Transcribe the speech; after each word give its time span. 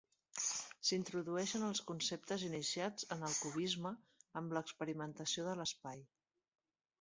S'introdueixen 0.89 1.65
els 1.67 1.81
conceptes 1.91 2.45
iniciats 2.47 3.07
en 3.17 3.27
el 3.29 3.37
cubisme 3.43 3.93
amb 4.43 4.57
l'experimentació 4.59 5.47
de 5.51 5.55
l'espai. 5.61 6.03